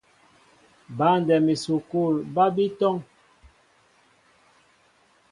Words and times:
Băndɛm 0.97 1.45
esukul 1.53 2.15
ba 2.33 2.45
bi 2.55 2.65
tɔŋ. 2.79 2.95